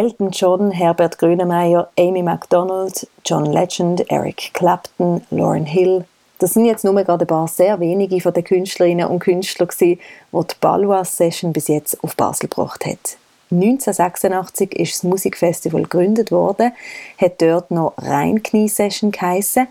[0.00, 6.06] Elton John, Herbert Grönemeyer, Amy MacDonald, John Legend, Eric Clapton, Lauren Hill.
[6.38, 9.98] Das sind jetzt nur gerade ein paar sehr wenige von den Künstlerinnen und Künstlern, die
[10.32, 13.18] die Ballois Session bis jetzt auf Basel gebracht hat.
[13.50, 16.72] 1986 ist das Musikfestival gegründet worden,
[17.20, 19.68] hat dort noch Rheinknie Session geheissen,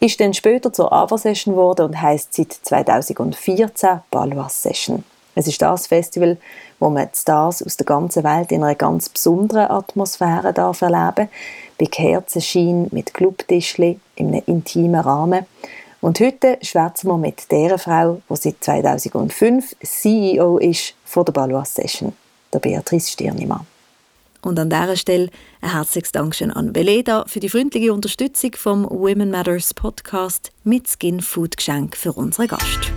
[0.00, 5.04] ist dann später zur Ava Session geworden und heißt seit 2014 Ballois Session.
[5.38, 6.36] Es ist das Festival,
[6.80, 11.28] wo man Stars aus der ganzen Welt in einer ganz besonderen Atmosphäre darf erleben
[11.78, 15.46] bei Kerzenschein, mit Clubtischli, in einem intimen Rahmen.
[16.00, 21.72] Und heute schwätzen wir mit der Frau, die seit 2005 CEO ist von der Ballois
[21.72, 22.14] Session,
[22.52, 23.64] der Beatrice Stirnimann.
[24.42, 29.30] Und an dieser Stelle ein herzliches Dankeschön an Veleda für die freundliche Unterstützung vom Women
[29.30, 32.90] Matters Podcast mit Skin Food Geschenk für unseren Gast.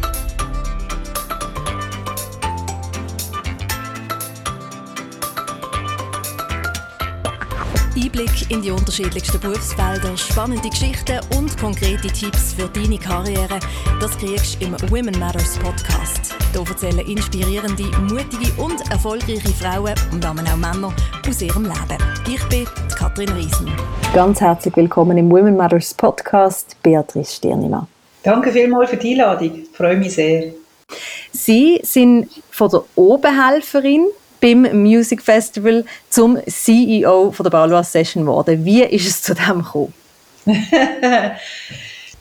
[8.01, 13.59] Einblick in die unterschiedlichsten Berufsfelder, spannende Geschichten und konkrete Tipps für deine Karriere,
[13.99, 16.33] das kriegst du im Women Matters Podcast.
[16.51, 20.93] Hier erzählen inspirierende, mutige und erfolgreiche Frauen und auch Männer
[21.27, 21.97] aus ihrem Leben.
[22.27, 22.65] Ich bin
[22.97, 23.69] Katrin Riesen.
[24.13, 27.87] Ganz herzlich willkommen im Women Matters Podcast, Beatrice Stirnimann.
[28.23, 29.63] Danke vielmals für die Einladung.
[29.63, 30.53] Ich freue mich sehr.
[31.31, 34.07] Sie sind von der Oberhelferin
[34.41, 38.65] beim Music Festival zum CEO von der Ballois Session geworden.
[38.65, 39.93] Wie ist es zu dem gekommen?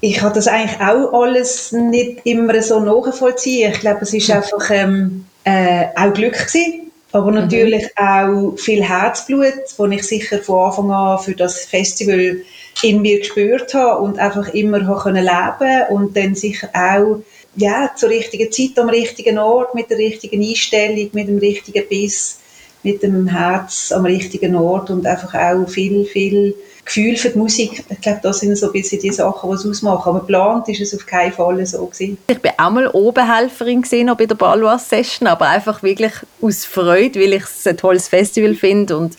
[0.01, 3.73] ich habe das eigentlich auch alles nicht immer so nachvollziehen.
[3.73, 7.39] Ich glaube, es ist einfach ähm, äh, auch Glück gewesen, aber mhm.
[7.39, 8.05] natürlich mhm.
[8.05, 12.37] auch viel Herzblut, das ich sicher von Anfang an für das Festival
[12.83, 17.23] in mir gespürt habe und einfach immer habe leben und dann sicher auch
[17.57, 22.39] ja, zur richtigen Zeit am richtigen Ort, mit der richtigen Einstellung, mit dem richtigen Biss,
[22.83, 27.85] mit dem Herz am richtigen Ort und einfach auch viel, viel Gefühl für die Musik.
[27.89, 30.09] Ich glaube, das sind so ein bisschen die Sachen, die es ausmachen.
[30.09, 32.19] Aber geplant ist es auf keinen Fall so gewesen.
[32.27, 37.21] Ich bin auch mal Obenhelferin gesehen bei der Ballois Session, aber einfach wirklich aus Freude,
[37.21, 39.17] weil ich es ein tolles Festival finde und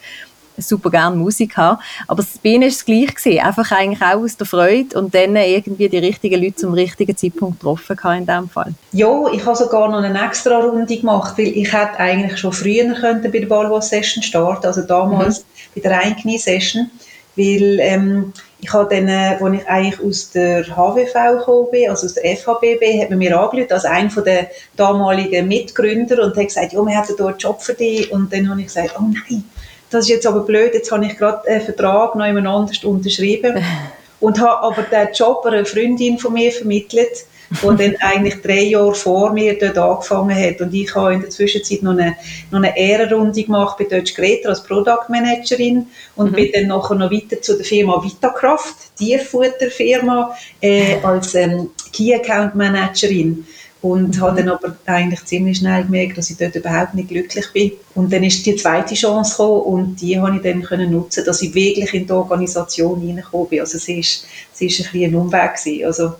[0.62, 1.82] super gerne Musik habe.
[2.08, 3.16] Aber bei ihnen war es gleich.
[3.16, 3.40] Gewesen.
[3.40, 7.60] Einfach eigentlich auch aus der Freude und dann irgendwie die richtigen Leute zum richtigen Zeitpunkt
[7.60, 8.74] getroffen in diesem Fall.
[8.92, 12.94] Ja, ich habe sogar noch eine extra Runde gemacht, weil ich hätte eigentlich schon früher
[12.94, 15.44] können bei der Balwas Session starten also damals mhm.
[15.76, 16.90] bei der Einknie Session,
[17.36, 18.34] weil ähm,
[18.64, 23.02] ich habe dann, als ich eigentlich aus der HWV gekommen bin, also aus der FHBB,
[23.02, 27.16] hat man mir angerufen als einer der damaligen Mitgründer und hat gesagt, ja, wir hätten
[27.18, 28.12] hier einen Job für dich.
[28.12, 29.44] Und dann habe ich gesagt, oh nein,
[29.92, 33.64] das ist jetzt aber blöd, jetzt habe ich gerade einen Vertrag noch jemand anders unterschrieben.
[34.20, 38.94] Und habe aber den Job einer Freundin von mir vermittelt, die dann eigentlich drei Jahre
[38.94, 40.62] vor mir dort angefangen hat.
[40.62, 42.16] Und ich habe in der Zwischenzeit noch eine,
[42.52, 46.36] noch eine Ehrenrunde gemacht bei Deutsch Greta als Product Managerin und mhm.
[46.36, 52.54] bin dann nachher noch weiter zu der Firma Vitakraft, Tierfutterfirma, äh, als ähm, Key Account
[52.54, 53.44] Managerin
[53.82, 57.72] und habe dann aber eigentlich ziemlich schnell gemerkt, dass ich dort überhaupt nicht glücklich bin.
[57.96, 61.42] Und dann ist die zweite Chance gekommen und die habe ich dann können nutzen, dass
[61.42, 63.60] ich wirklich in die Organisation hineingekommen bin.
[63.62, 65.86] Also es ist, es ist ein, bisschen ein Umweg gewesen.
[65.86, 66.14] Also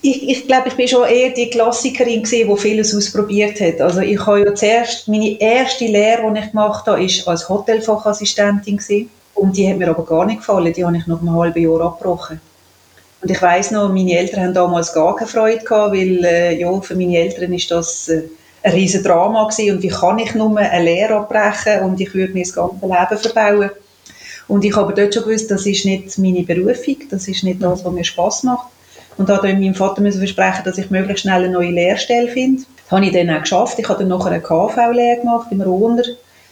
[0.00, 3.80] ich, ich glaube, ich bin schon eher die Klassikerin gewesen, die vieles ausprobiert hat.
[3.80, 8.76] Also ich habe ja zuerst, meine erste Lehre, die ich gemacht habe, ist als Hotelfachassistentin
[8.76, 9.10] gewesen.
[9.34, 10.72] Und die hat mir aber gar nicht gefallen.
[10.72, 12.40] Die habe ich nach einem halben Jahr abgebrochen.
[13.22, 16.80] Und ich weiß noch, meine Eltern haben damals gar keine Freude gehabt, weil äh, ja,
[16.80, 18.24] für meine Eltern ist das äh,
[18.64, 19.76] ein riesen Drama gewesen.
[19.76, 23.18] Und wie kann ich nur eine Lehre abbrechen und ich würde mir das ganze Leben
[23.18, 23.70] verbauen.
[24.48, 27.84] Und ich habe dort schon gewusst, das ist nicht meine Berufung, das ist nicht das,
[27.84, 28.66] was mir Spaß macht.
[29.16, 32.62] Und da dann meinem Vater müssen versprechen, dass ich möglichst schnell eine neue Lehrstelle finde.
[32.84, 33.78] Das habe ich dann auch geschafft.
[33.78, 36.02] Ich habe dann nachher eine KV-Lehre gemacht im Rohner,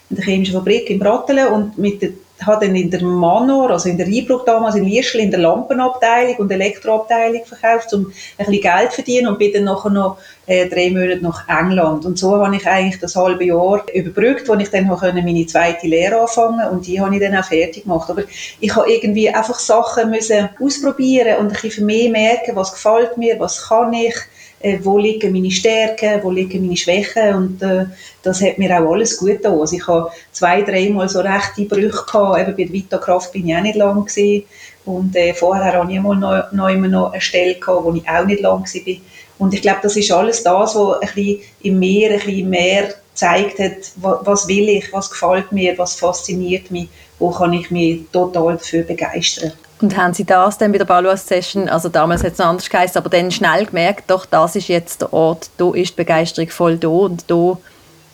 [0.09, 2.11] in der chemischen Fabrik in Brattelen und mit der
[2.47, 6.37] habe dann in der Manor, also in der Rheinbruck damals in Liestl, in der Lampenabteilung
[6.37, 8.07] und Elektroabteilung verkauft, um
[8.39, 12.05] ein bisschen Geld zu verdienen und bin dann nachher noch äh, drei Monate nach England.
[12.05, 15.87] Und so habe ich eigentlich das halbe Jahr überbrückt, wo ich dann können meine zweite
[15.87, 18.11] Lehre anfangen und die habe ich dann auch fertig gemacht.
[18.11, 18.23] Aber
[18.59, 23.17] ich habe irgendwie einfach Sachen müssen ausprobieren und ein bisschen für mich merken, was gefällt
[23.17, 24.15] mir, was kann ich,
[24.61, 27.87] äh, wo liegen meine Stärken, wo liegen meine Schwächen und äh,
[28.23, 29.59] das hat mir auch alles gut getan.
[29.59, 33.57] Also ich habe zwei, dreimal so rechte Brüche gehabt, eben bei der Vitakraft bin ich
[33.57, 34.45] auch nicht lang gewesen
[34.85, 38.09] und äh, vorher habe ich mal noch, noch immer noch eine Stelle gehabt, wo ich
[38.09, 38.97] auch nicht lang war.
[39.39, 42.95] Und ich glaube, das ist alles das, was ein bisschen im Meer, ein bisschen mehr
[43.13, 48.03] gezeigt hat, was will ich, was gefällt mir, was fasziniert mich, wo kann ich mich
[48.13, 49.53] total dafür begeistern.
[49.81, 52.69] Und haben Sie das dann bei der Ballois Session, also damals hat es noch anders
[52.69, 56.51] geheißen, aber dann schnell gemerkt, doch, das ist jetzt der Ort, da ist die Begeisterung
[56.51, 57.57] voll da und da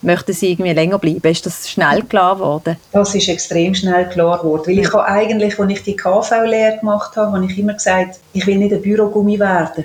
[0.02, 1.26] möchten Sie irgendwie länger bleiben?
[1.26, 2.76] Ist das schnell klar geworden?
[2.92, 7.16] Das ist extrem schnell klar geworden, weil ich habe eigentlich, als ich die KV-Lehre gemacht
[7.16, 9.84] habe, habe ich immer gesagt, ich will nicht ein Bürogummi werden.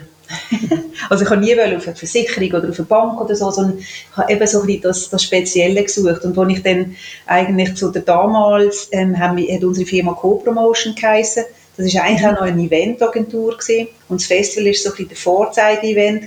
[1.09, 4.05] also ich habe nie auf eine Versicherung oder auf eine Bank oder so, sondern ich
[4.13, 6.23] habe eben so ein bisschen das, das Spezielle gesucht.
[6.23, 6.95] Und als ich dann
[7.25, 11.43] eigentlich zu der damals, ähm, haben wir, hat unsere Firma Co-Promotion geheißen,
[11.77, 13.87] das war eigentlich auch noch eine Eventagentur gewesen.
[14.09, 16.23] und das Festival war so ein bisschen der Vorzeige-Event.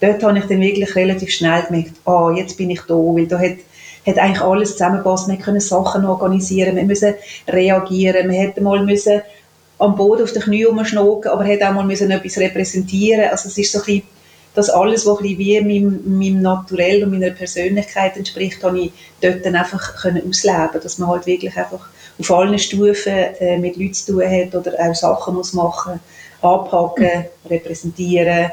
[0.00, 3.38] Dort habe ich dann wirklich relativ schnell gemerkt, oh, jetzt bin ich da, weil da
[3.38, 3.58] hat
[4.06, 5.28] hat eigentlich alles zusammengepasst.
[5.28, 7.14] Wir können Sachen organisieren, wir müssen
[7.48, 9.22] reagieren, wir hätten mal müssen
[9.78, 13.30] am Boden auf den Knie rumschnocken, aber hat auch mal müssen etwas repräsentieren.
[13.30, 14.02] Also es ist so ein bisschen,
[14.54, 19.44] das alles, was ein wie meinem, meinem Naturell und meiner Persönlichkeit entspricht, habe ich dort
[19.44, 21.88] dann einfach können ausleben dass man halt wirklich einfach
[22.18, 26.00] auf allen Stufen äh, mit Leuten zu tun hat oder auch Sachen muss machen,
[26.42, 28.50] anpacken, repräsentieren,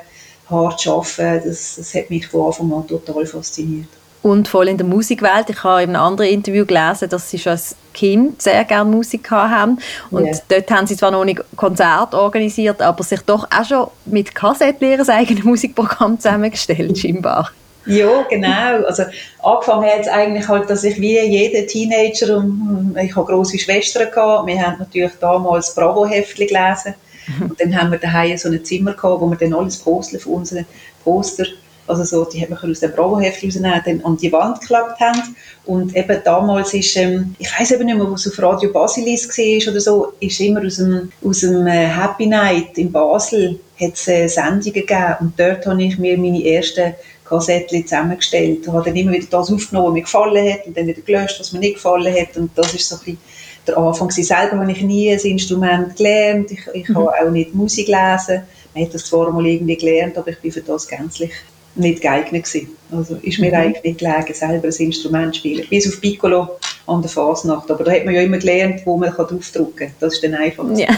[0.49, 4.85] hart arbeiten, das, das hat mich von Anfang an total fasziniert und voll in der
[4.85, 5.49] Musikwelt.
[5.49, 9.29] Ich habe in einem anderen Interview gelesen, dass sie schon als Kind sehr gerne Musik
[9.31, 9.79] haben
[10.11, 10.37] und yeah.
[10.47, 14.89] dort haben sie zwar noch nicht Konzerte organisiert, aber sich doch auch schon mit Kassetten
[14.89, 17.51] ihr eigenes Musikprogramm zusammengestellt, scheinbar.
[17.85, 18.85] Ja, genau.
[18.85, 19.03] Also
[19.41, 24.11] angefangen hat es eigentlich halt, dass ich wie jeder Teenager und ich habe große Schwestern
[24.11, 24.47] gehabt.
[24.47, 26.93] Wir haben natürlich damals Bravo-Heftchen gelesen
[27.41, 30.33] und dann haben wir daheim so ein Zimmer gehabt, wo wir dann alles Poster von
[30.33, 30.65] unseren
[31.03, 31.45] Poster
[31.89, 35.35] also so, die haben wir aus dem Bravo-Heft rausnehmen, an die Wand geklappt haben.
[35.65, 39.71] Und eben damals ist, ähm, ich weiß eben nicht mehr, was auf Radio Basilis war
[39.71, 44.07] oder so, ist immer aus dem, aus dem äh, Happy Night in Basel hat es
[44.07, 46.93] äh, Sendungen gegeben und dort habe ich mir meine ersten
[47.23, 50.87] Kassettchen zusammengestellt und habe dann immer wieder das aufgenommen, was mir gefallen hat und dann
[50.87, 53.17] wieder gelöscht, was mir nicht gefallen hat und das ist so ein bisschen
[53.67, 54.11] der Anfang.
[54.11, 56.97] Selber habe ich nie ein Instrument gelernt, ich, ich mhm.
[56.97, 58.43] habe auch nicht Musik lesen.
[58.73, 61.31] Man hat das zwar mal irgendwie gelernt, aber ich bin für das gänzlich
[61.75, 62.69] nicht geeignet gewesen.
[62.91, 63.55] Also ist mir mhm.
[63.55, 65.67] eigentlich nicht gelegen, selber ein Instrument zu spielen.
[65.69, 66.57] Bis auf Piccolo
[66.87, 67.69] an der Fasnacht.
[67.69, 69.91] Aber da hat man ja immer gelernt, wo man draufdrücken kann.
[69.99, 70.65] Das ist dann einfach.
[70.75, 70.89] Ja.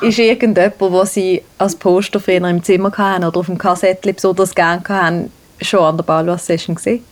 [0.02, 4.82] ist irgendjemand, wo Sie als Posterfehler im Zimmer hatten oder auf dem Kassettchen besonders gerne
[4.86, 7.04] hatten, schon an der Balwas Session gesehen?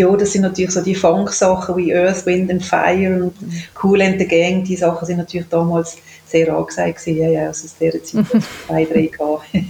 [0.00, 3.52] Ja, das sind natürlich so die Funk-Sachen wie Earth, Wind and Fire und mhm.
[3.82, 4.64] Cool and the Gang.
[4.64, 7.20] Die Sachen sind natürlich damals sehr angesagt gewesen.
[7.20, 9.10] Ja, ja, also aus dieser Zeit zwei, drei.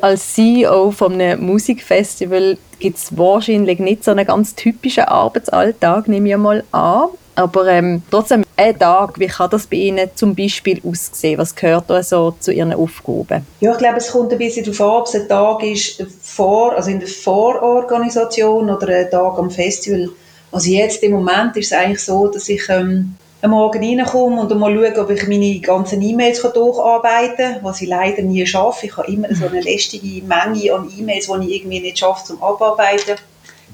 [0.00, 6.30] Als CEO von einem Musikfestival gibt es wahrscheinlich nicht so einen ganz typischen Arbeitsalltag, nehme
[6.30, 7.08] ich mal an.
[7.34, 11.38] Aber ähm, trotzdem, ein Tag, wie kann das bei Ihnen zum Beispiel aussehen?
[11.38, 13.46] Was gehört da so zu Ihren Aufgaben?
[13.60, 16.74] Ja, ich glaube, es kommt ein bisschen darauf an, ob es ein Tag ist vor,
[16.74, 20.10] also in der Vororganisation oder ein Tag am Festival.
[20.50, 24.58] Also jetzt im Moment ist es eigentlich so, dass ich ähm, am Morgen reinkomme und
[24.58, 28.86] mal schaue, ob ich meine ganzen E-Mails durcharbeiten kann, was ich leider nie schaffe.
[28.86, 32.42] Ich habe immer so eine lästige Menge an E-Mails, die ich irgendwie nicht schaffe zum
[32.42, 33.16] Abarbeiten.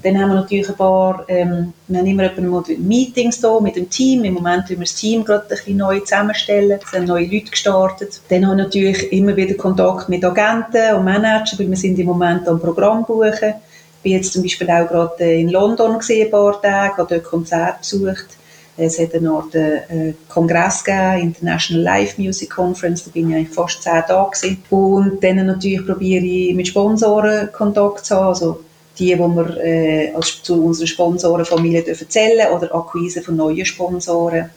[0.01, 3.89] Dann haben wir natürlich ein paar, ähm, wir haben immer mal Meetings da mit dem
[3.89, 4.23] Team.
[4.23, 6.79] Im Moment tun wir das Team gerade ein bisschen neu zusammenstellen.
[6.83, 8.21] Es sind neue Leute gestartet.
[8.29, 12.07] Dann haben wir natürlich immer wieder Kontakt mit Agenten und Managern, weil wir sind im
[12.07, 13.53] Moment am Programm buchen.
[13.97, 17.25] Ich bin jetzt zum Beispiel auch gerade in London gesehen, ein paar Tage, habe dort
[17.25, 18.39] Konzert besucht
[18.81, 23.83] es hat eine Art äh, Kongress gegeben, International Live Music Conference, da bin ich fast
[23.83, 24.63] zehn Tage gewesen.
[24.69, 28.61] Und dann natürlich probiere ich mit Sponsoren Kontakt zu haben, also
[28.99, 34.49] die, die wir äh, als, zu unserer Sponsorenfamilie erzählen oder Akquise von neuen Sponsoren.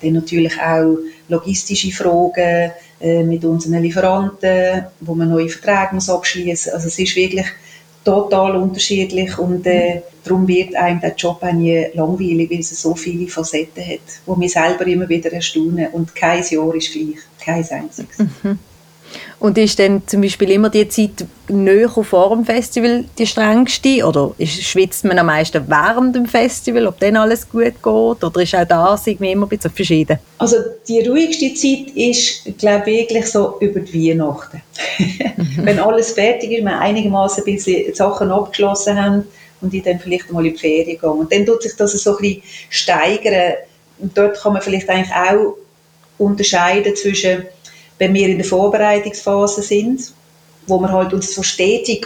[0.00, 6.72] Dann natürlich auch logistische Fragen äh, mit unseren Lieferanten, wo man neue Verträge muss abschließen.
[6.72, 7.46] Also es ist wirklich
[8.04, 12.94] total unterschiedlich und äh, darum wird einem der Job auch nie langweilig, weil es so
[12.94, 17.68] viele Facetten hat, wo wir selber immer wieder erstaunen und kein Jahr ist gleich, kein
[17.70, 18.18] einziges.
[18.18, 18.58] Mhm.
[19.38, 24.04] Und ist dann zum Beispiel immer die Zeit näher vor dem Festival die strengste?
[24.06, 27.84] Oder ist, schwitzt man am meisten während dem Festival, ob dann alles gut geht?
[27.84, 30.18] Oder ist auch das irgendwie immer ein bisschen verschieden?
[30.38, 34.62] Also die ruhigste Zeit ist, glaube ich, wirklich so über die Weihnachten.
[34.98, 35.46] Mhm.
[35.64, 39.24] Wenn alles fertig ist, wir einigermaßen ein bisschen Sachen abgeschlossen haben
[39.60, 41.10] und ich dann vielleicht mal in die Ferien gehe.
[41.10, 43.54] Und dann tut sich das so ein bisschen steigern.
[43.98, 45.56] Und dort kann man vielleicht eigentlich auch
[46.18, 47.44] unterscheiden zwischen
[48.02, 50.12] wenn wir in der Vorbereitungsphase sind,
[50.66, 52.04] wo wir halt uns so stetig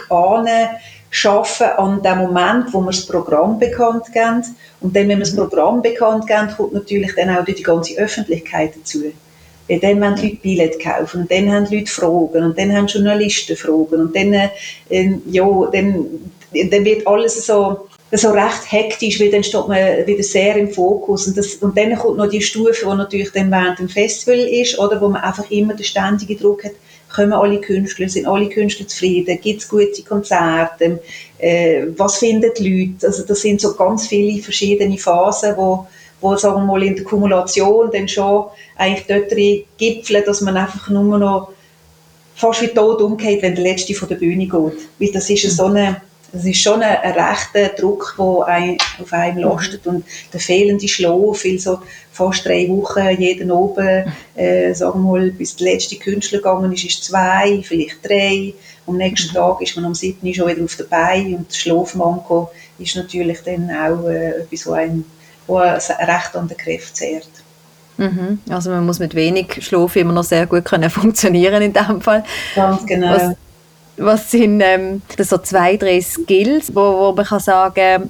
[1.09, 4.43] schaffen an dem Moment, wo wir das Programm bekannt geben.
[4.79, 5.37] Und dann, wenn wir das mhm.
[5.37, 9.05] Programm bekannt geben, kommt natürlich dann auch die ganze Öffentlichkeit dazu.
[9.67, 12.75] Weil dann wollen die Leute Billett kaufen und dann haben die Leute Fragen und dann
[12.75, 16.05] haben Journalisten Fragen und dann, äh, ja, dann,
[16.53, 21.27] dann wird alles so so recht hektisch, weil dann steht man wieder sehr im Fokus.
[21.27, 24.79] Und, das, und dann kommt noch die Stufe, die natürlich dann während dem Festival ist,
[24.79, 26.71] oder wo man einfach immer den ständigen Druck hat,
[27.13, 30.99] kommen alle Künstler, sind alle Künstler zufrieden, gibt es gute Konzerte,
[31.37, 33.07] äh, was finden die Leute?
[33.07, 35.87] Also das sind so ganz viele verschiedene Phasen, wo,
[36.21, 38.45] wo sagen wir mal in der Kumulation dann schon
[38.75, 39.31] eigentlich dort
[39.77, 41.49] gipfeln, dass man einfach nur noch
[42.35, 44.89] fast wie tot umgeht, wenn der Letzte von der Bühne geht.
[44.99, 49.13] Weil das ist so eine das ist schon ein, ein rechter Druck, der ein, auf
[49.13, 49.87] einem lastet.
[49.87, 51.79] Und der fehlende Schlaf, weil so
[52.11, 56.85] fast drei Wochen jeden oben, äh, sagen wir mal, bis der letzte Künstler gegangen ist,
[56.85, 58.53] ist zwei, vielleicht drei.
[58.85, 59.33] Am nächsten mhm.
[59.33, 60.33] Tag ist man am 7.
[60.33, 64.73] schon wieder auf der Beine und der Schlafmanko ist natürlich dann auch äh, etwas, was
[64.73, 65.05] ein,
[65.49, 67.29] recht an der Kräfte zehrt.
[67.97, 68.39] Mhm.
[68.49, 72.23] Also man muss mit wenig Schlaf immer noch sehr gut können funktionieren in dem Fall.
[72.55, 73.13] Ganz genau.
[73.13, 73.35] Was,
[73.97, 78.09] was sind ähm, so zwei, drei Skills, wo, wo man kann sagen,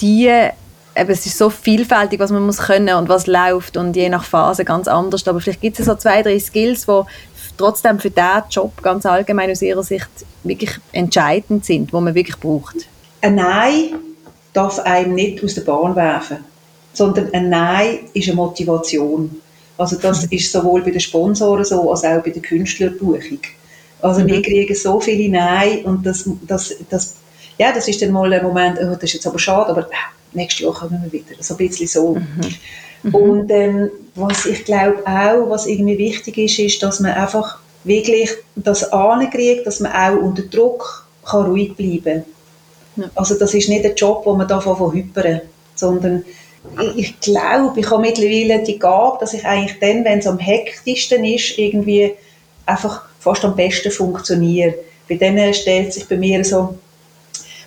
[0.00, 4.08] die eben, es ist so vielfältig, was man muss können und was läuft und je
[4.08, 5.26] nach Phase ganz anders.
[5.28, 7.02] Aber vielleicht gibt es so zwei, drei Skills, die
[7.56, 10.08] trotzdem für diesen Job ganz allgemein aus Ihrer Sicht
[10.44, 12.88] wirklich entscheidend sind, wo man wirklich braucht.
[13.20, 13.94] Ein Nein
[14.52, 16.38] darf einem nicht aus der Bahn werfen,
[16.92, 19.40] sondern ein Nein ist eine Motivation.
[19.76, 20.28] Also das mhm.
[20.30, 23.40] ist sowohl bei den Sponsoren so als auch bei der Künstlerbuchung.
[24.00, 24.28] Also mhm.
[24.28, 27.16] wir kriegen so viele Nein und das, das, das,
[27.58, 29.94] ja, das ist dann mal ein Moment, oh, das ist jetzt aber schade, aber äh,
[30.32, 31.34] nächstes Jahr kommen wir wieder.
[31.40, 32.14] So ein bisschen so.
[32.14, 32.26] Mhm.
[33.02, 33.14] Mhm.
[33.14, 38.30] Und ähm, was ich glaube auch, was irgendwie wichtig ist, ist, dass man einfach wirklich
[38.56, 42.24] das ankriegt, dass man auch unter Druck kann ruhig bleiben
[42.96, 43.04] kann.
[43.04, 43.10] Ja.
[43.14, 45.40] Also das ist nicht ein Job, wo man davon von hypern,
[45.74, 46.24] sondern
[46.80, 50.38] ich, ich glaube, ich habe mittlerweile die Gabe, dass ich eigentlich dann, wenn es am
[50.38, 52.14] hektischsten ist, irgendwie
[52.66, 54.76] einfach fast am besten funktioniert.
[55.08, 56.78] Bei denen stellt sich bei mir so,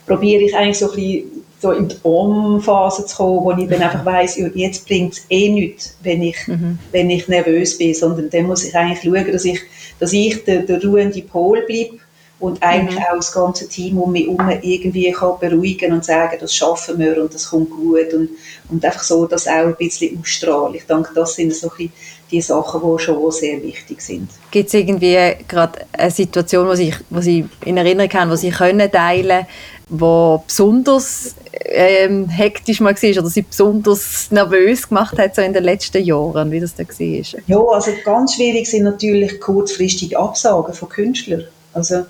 [0.05, 3.83] probiere ich eigentlich so ein bisschen so in die Om-Phase zu kommen, wo ich dann
[3.83, 6.79] einfach weiss, jetzt bringt es eh nichts, wenn ich, mhm.
[6.91, 9.59] wenn ich nervös bin, sondern dann muss ich eigentlich schauen, dass ich,
[9.99, 11.99] dass ich der, der ruhende Pol bleibe
[12.39, 13.05] und eigentlich mhm.
[13.11, 17.21] auch das ganze Team um mich herum irgendwie kann beruhigen und sagen, das schaffen wir
[17.21, 18.29] und das kommt gut und,
[18.69, 20.73] und einfach so das auch ein bisschen ausstrahlen.
[20.73, 21.91] Ich denke, das sind so ein
[22.31, 24.29] die Sachen, die schon sehr wichtig sind.
[24.51, 28.49] Gibt es irgendwie gerade eine Situation, die Sie, wo Sie in Erinnerung haben, die Sie
[28.51, 29.45] können teilen
[29.91, 31.35] wo besonders
[31.65, 36.49] ähm, hektisch mal war oder Sie besonders nervös gemacht hat so in den letzten Jahren,
[36.49, 37.41] wie das da war?
[37.47, 41.43] Ja, also ganz schwierig sind natürlich kurzfristige Absagen von Künstlern.
[41.73, 42.05] Also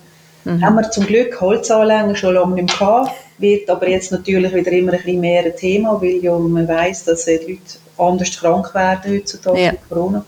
[0.45, 0.63] mhm.
[0.63, 4.71] haben wir zum Glück Holzanlängen schon lange nicht mehr gehabt, wird aber jetzt natürlich wieder
[4.71, 7.59] immer ein bisschen mehr ein Thema, weil ja man weiß, dass die Leute
[8.01, 9.71] anders krank werden heutzutage ja.
[9.71, 10.25] mit Corona.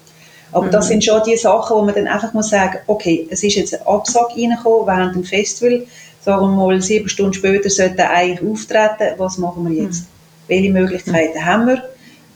[0.51, 0.71] Aber mhm.
[0.71, 3.73] das sind schon die Sachen, wo man dann einfach muss sagen, okay, es ist jetzt
[3.73, 5.85] ein Absag reingekommen während dem Festival,
[6.21, 10.01] sagen wir mal, sieben Stunden später sollte eigentlich auftreten, was machen wir jetzt?
[10.01, 10.07] Mhm.
[10.47, 11.45] Welche Möglichkeiten mhm.
[11.45, 11.83] haben wir?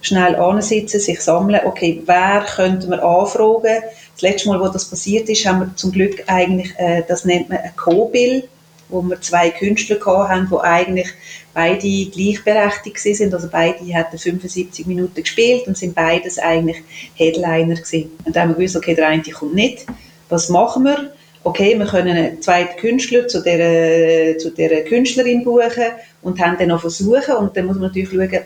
[0.02, 3.82] Schnell ansitzen, sich sammeln, okay, wer könnte man anfragen?
[4.14, 7.50] Das letzte Mal, wo das passiert ist, haben wir zum Glück eigentlich, äh, das nennt
[7.50, 8.48] man ein Co-Bill,
[8.90, 11.08] wo wir zwei Künstler hatten, die eigentlich
[11.54, 13.34] beide gleichberechtigt sind.
[13.34, 16.78] Also beide hatten 75 Minuten gespielt und sind beides eigentlich
[17.16, 18.12] Headliner gewesen.
[18.26, 19.86] Und dann haben wir gewusst, okay, der eine kommt nicht.
[20.30, 21.12] Was machen wir?
[21.44, 25.92] Okay, wir können einen zweiten Künstler zu der, zu der Künstlerin buchen
[26.22, 27.36] und haben dann noch versuchen.
[27.38, 28.44] Und dann muss man natürlich schauen,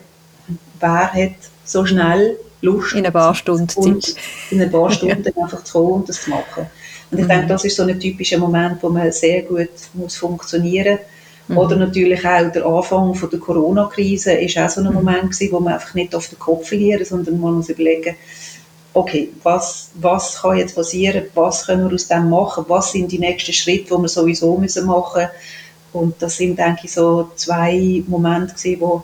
[0.80, 2.94] wer hat so schnell Lust.
[2.94, 4.16] In ein paar Stunden Zeit.
[4.52, 6.68] In ein paar Stunden einfach zu kommen und das zu machen.
[7.12, 7.30] Und ich mhm.
[7.30, 10.98] denke, das ist so ein typischer Moment, wo man sehr gut muss funktionieren
[11.48, 11.56] muss.
[11.56, 11.58] Mhm.
[11.58, 14.94] Oder natürlich auch der Anfang von der Corona-Krise ist auch so ein mhm.
[14.94, 18.16] Moment gewesen, wo man einfach nicht auf den Kopf verlieren, sondern man muss überlegen,
[18.94, 23.20] okay, was, was kann jetzt passieren, was können wir aus dem machen, was sind die
[23.20, 25.28] nächsten Schritte, die wir sowieso müssen machen
[25.94, 29.04] und das sind, denke ich, so zwei Momente gewesen, wo,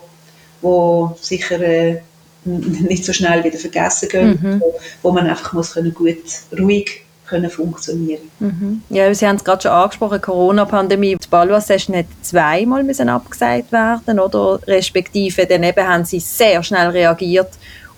[0.60, 2.00] wo sicher äh,
[2.44, 4.60] nicht so schnell wieder vergessen gehen, mhm.
[4.60, 6.22] wo, wo, man einfach muss können gut
[6.58, 8.30] ruhig können funktionieren.
[8.38, 8.82] Mhm.
[8.88, 11.16] Ja, Sie haben es gerade schon angesprochen, Corona-Pandemie.
[11.16, 16.88] Die Balwa-Session hat zweimal müssen abgesagt werden, oder respektive dann eben haben Sie sehr schnell
[16.88, 17.50] reagiert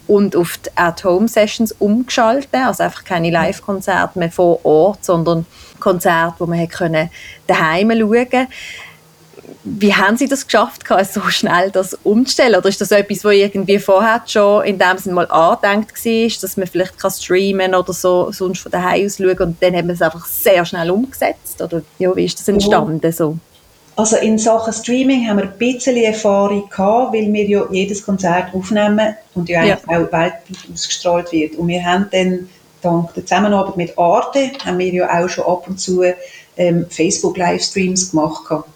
[0.06, 5.46] und auf die At-Home-Sessions umgeschaltet, also einfach keine Live-Konzerte mehr vor Ort, sondern
[5.78, 7.10] Konzerte, wo man können
[7.46, 8.48] daheim schauen konnte
[9.62, 12.56] wie haben Sie das geschafft, so schnell das umzustellen?
[12.56, 16.56] Oder ist das etwas, was irgendwie vorher schon in dem Sinne mal angedenkt war, dass
[16.56, 19.94] man vielleicht kann streamen oder so sonst von daheim aus schauen und dann haben wir
[19.94, 21.60] es einfach sehr schnell umgesetzt?
[21.60, 23.36] Oder ja, wie ist das entstanden so?
[23.96, 28.54] Also in Sachen Streaming haben wir ein bisschen Erfahrung gehabt, weil wir ja jedes Konzert
[28.54, 29.76] aufnehmen und ja, ja.
[29.76, 30.40] auch weltweit
[30.72, 31.56] ausgestrahlt wird.
[31.56, 32.48] Und wir haben dann
[32.80, 36.02] dank der Zusammenarbeit mit Arte haben wir ja auch schon ab und zu
[36.56, 38.48] ähm, Facebook-Livestreams gemacht.
[38.48, 38.68] Gehabt.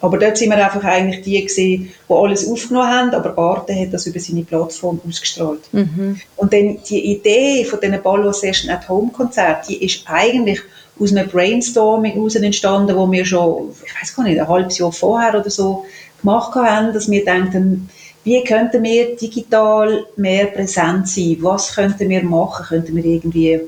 [0.00, 3.92] Aber dort sind wir einfach eigentlich die gewesen, die alles aufgenommen haben, aber Arte hat
[3.92, 5.60] das über seine Plattform ausgestrahlt.
[5.72, 6.20] Mhm.
[6.36, 10.60] Und dann die Idee von diesen Ballo Session at Home Konzert, die ist eigentlich
[10.98, 14.92] aus einem Brainstorming heraus entstanden, wo wir schon, ich weiß gar nicht, ein halbes Jahr
[14.92, 15.84] vorher oder so
[16.20, 17.88] gemacht haben, dass wir denken,
[18.24, 21.38] wie könnten wir digital mehr präsent sein?
[21.40, 22.66] Was könnten wir machen?
[22.66, 23.60] Könnten wir irgendwie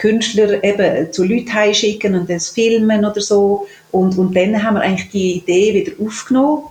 [0.00, 3.66] Künstler eben zu Leuten heimschicken und das filmen oder so?
[3.90, 6.64] Und, und dann haben wir eigentlich die Idee wieder aufgenommen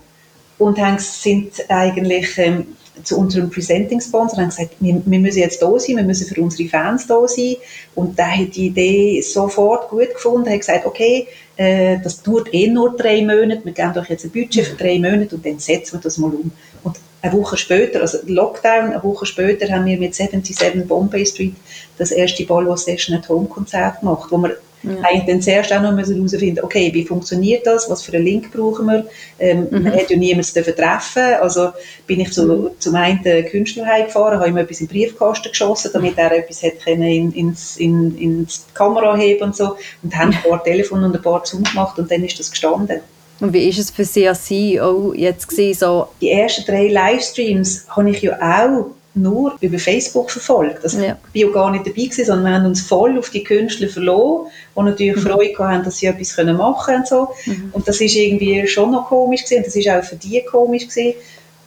[0.58, 2.66] und haben, sind eigentlich ähm,
[3.04, 6.42] zu unserem Presenting Sponsor haben gesagt, wir, wir, müssen jetzt da sein, wir müssen für
[6.42, 7.56] unsere Fans da sein.
[7.96, 12.68] Und da hat die Idee sofort gut gefunden, hat gesagt, okay, äh, das dauert eh
[12.68, 15.94] nur drei Monate, wir geben euch jetzt ein Budget für drei Monate und dann setzen
[15.94, 16.52] wir das mal um.
[16.84, 21.56] Und eine Woche später, also Lockdown, eine Woche später haben wir mit 77 Bombay Street
[21.98, 24.92] das erste Ballo Session at Home Konzert gemacht, wo wir ja.
[25.04, 28.86] Eigentlich dann zuerst auch noch herausfinden, okay, wie funktioniert das, was für einen Link brauchen
[28.86, 29.06] wir.
[29.38, 29.84] Ähm, mhm.
[29.84, 31.72] Man hat ja niemanden treffen also
[32.08, 32.70] bin ich zu, mhm.
[32.80, 37.04] zum einen Künstler gefahren, habe ihm etwas in den Briefkasten geschossen, damit er etwas können
[37.04, 41.22] in, ins, in, ins Kamera heben und so und haben ein paar Telefon und ein
[41.22, 43.02] paar Zoom gemacht und dann ist das gestanden.
[43.40, 46.08] Und wie ist es für Sie als CEO jetzt gewesen, so?
[46.20, 50.84] Die ersten drei Livestreams habe ich ja auch nur über Facebook verfolgt.
[50.84, 51.18] Also ja.
[51.34, 54.48] Ich war gar nicht dabei, gewesen, sondern wir haben uns voll auf die Künstler verloren,
[54.76, 55.22] die natürlich mhm.
[55.22, 57.00] Freude hatten, dass sie etwas machen können.
[57.00, 57.28] Und, so.
[57.46, 57.70] Mhm.
[57.74, 60.88] und das ist irgendwie schon noch komisch gewesen, und das ist auch für die komisch
[60.88, 61.16] gewesen.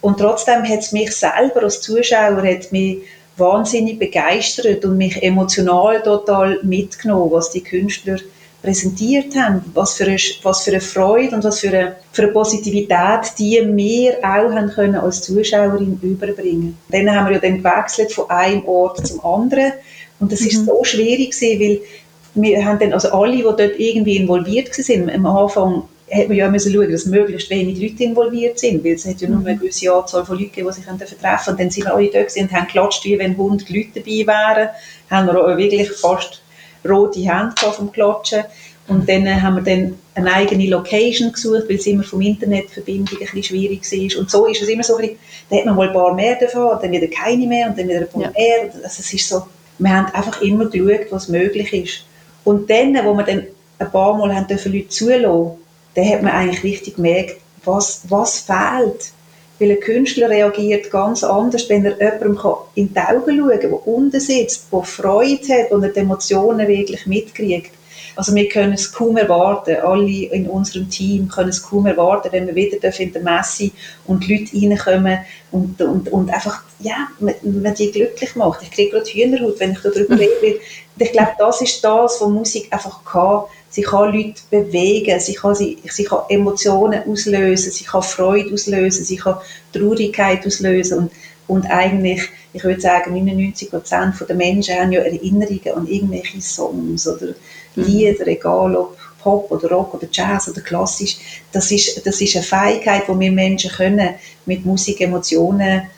[0.01, 2.99] Und trotzdem hat es mich selber als Zuschauer hat mich
[3.37, 8.17] wahnsinnig begeistert und mich emotional total mitgenommen, was die Künstler
[8.63, 12.31] präsentiert haben, was für eine, was für eine Freude und was für eine, für eine
[12.31, 16.77] Positivität die wir auch haben können als Zuschauerin überbringen.
[16.89, 19.73] Dann haben wir ja dann gewechselt von einem Ort zum anderen
[20.19, 20.47] und das mhm.
[20.47, 21.81] ist so schwierig gewesen, weil
[22.35, 26.49] wir haben dann, also alle, die dort irgendwie involviert waren, am Anfang hat man ja
[26.49, 29.59] müssen schauen, dass möglichst wenig Leute involviert sind, weil es hat ja nur eine mhm.
[29.59, 31.49] gewisse Anzahl von Leuten gegeben, die sich treffen konnten.
[31.51, 34.69] Und dann sind alle dort und haben geklatscht, wie wenn 100 Leute dabei wären.
[35.09, 36.42] Haben wir auch wirklich fast
[36.87, 38.43] rote Hände vom Klatschen.
[38.87, 43.19] Und dann haben wir dann eine eigene Location gesucht, weil es immer vom Internetverbindung ein
[43.19, 44.19] bisschen schwierig war.
[44.19, 46.35] Und so ist es immer so, ein bisschen, da hat man mal ein paar mehr
[46.35, 48.31] davon, und dann wieder keine mehr und dann wieder ein paar ja.
[48.31, 48.73] mehr.
[48.83, 49.43] Also es ist so,
[49.79, 52.05] wir haben einfach immer geschaut, was möglich ist.
[52.43, 53.47] Und dann, wo wir dann
[53.79, 55.57] ein paar Mal haben dürfen Leute zulassen,
[55.95, 59.11] dann hat man eigentlich richtig gemerkt, was, was fehlt.
[59.63, 63.87] Weil ein Künstler reagiert ganz anders, wenn er jemandem in die Augen schauen kann, der
[63.87, 67.71] unten sitzt, der Freude hat und die Emotionen wirklich mitkriegt.
[68.17, 72.45] Also wir können es kaum erwarten, alle in unserem Team können es kaum erwarten, wenn
[72.45, 73.71] wir wieder in der Messe
[74.05, 75.19] und die Leute reinkommen
[75.51, 78.63] und, und, und einfach, ja, man, man die glücklich macht.
[78.63, 80.59] Ich kriege gerade Hühnerhaut, wenn ich darüber rede.
[80.99, 83.43] ich glaube, das ist das, was Musik einfach kann.
[83.73, 89.03] Sie kann Leute bewegen, sie kann, sie, sie kann Emotionen auslösen, sie kann Freude auslösen,
[89.03, 89.37] sie kann
[89.73, 91.11] Traurigkeit auslösen und,
[91.47, 92.21] und eigentlich,
[92.53, 93.71] ich würde sagen, 99
[94.29, 97.33] der Menschen haben ja Erinnerungen an irgendwelche Songs oder
[97.75, 97.83] mhm.
[97.83, 101.17] Lieder, egal ob Pop oder Rock oder Jazz oder klassisch.
[101.51, 104.13] Das ist, das ist eine Fähigkeit, die wir Menschen können
[104.45, 105.89] mit Musik Emotionen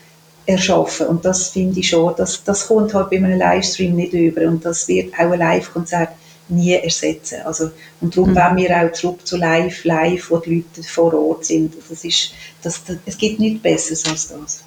[0.45, 1.07] erschaffen.
[1.07, 4.63] Und das finde ich schon, das, das kommt halt bei einem Livestream nicht über und
[4.63, 6.11] das wird auch ein Live-Konzert
[6.47, 7.39] nie ersetzen.
[7.45, 8.35] Also, und darum mhm.
[8.35, 11.73] wollen wir auch zurück zu live, live, wo die Leute vor Ort sind.
[11.89, 12.31] Das ist,
[12.61, 14.63] das, das, es gibt nichts Besseres als das.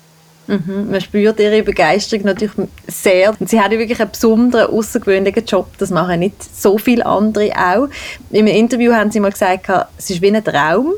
[0.49, 0.91] Mhm.
[0.91, 2.55] Man spürt ihre Begeisterung natürlich
[2.87, 3.35] sehr.
[3.39, 5.69] Und sie haben wirklich einen besonderen, außergewöhnlichen Job.
[5.79, 7.89] Das machen nicht so viele andere auch.
[8.31, 10.95] Im Interview haben sie mal gesagt, es ist wie ein Traum.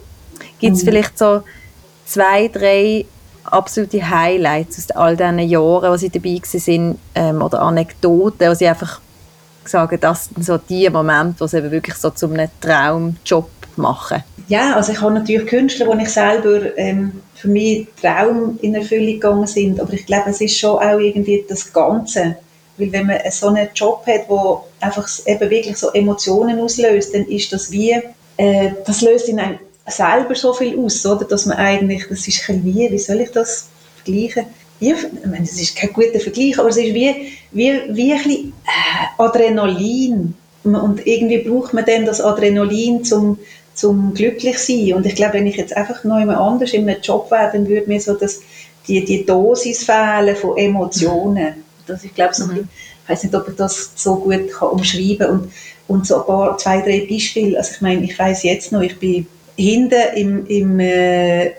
[0.60, 0.88] Gibt es mhm.
[0.88, 1.42] vielleicht so
[2.06, 3.06] zwei, drei
[3.44, 8.68] absolute Highlights aus all diesen Jahren, wo sie dabei waren, ähm, oder Anekdoten, wo sie
[8.68, 9.00] einfach
[9.70, 14.22] sagen, das sind so die Momente, wo sie eben wirklich so zu einem Traumjob machen?
[14.48, 19.14] Ja, also ich habe natürlich Künstler, die ich selber ähm, für mich Traum in Erfüllung
[19.14, 22.36] gegangen sind, aber ich glaube, es ist schon auch irgendwie das Ganze,
[22.76, 27.26] weil wenn man so einen Job hat, wo einfach eben wirklich so Emotionen auslöst, dann
[27.26, 27.96] ist das wie,
[28.36, 32.48] äh, das löst in einem selber so viel aus, oder, dass man eigentlich, das ist
[32.48, 33.68] ein wie, wie soll ich das
[34.02, 34.46] vergleichen?
[34.80, 37.14] Wie, ich meine, das ist kein guter Vergleich, aber es ist wie,
[37.52, 40.34] wie, wie ein bisschen äh, Adrenalin.
[40.64, 43.38] Und irgendwie braucht man dann das Adrenalin, zum
[43.80, 44.92] zum glücklich sein.
[44.94, 47.66] Und ich glaube, wenn ich jetzt einfach noch immer anders in einem Job wäre, dann
[47.66, 48.40] würde mir so das,
[48.86, 51.64] die, die Dosis fehlen von Emotionen.
[51.86, 52.68] Das, ich glaube, so mhm.
[53.02, 55.30] ich weiß nicht, ob ich das so gut kann umschreiben kann.
[55.30, 55.52] Und,
[55.88, 57.56] und so ein paar, zwei, drei Beispiele.
[57.56, 61.52] Also ich meine, ich weiß jetzt noch, ich bin hinten im, im, äh,